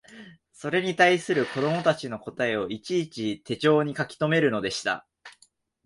[0.51, 5.05] それに対する子供たちの答えをいちいち手帖に書きとめるのでした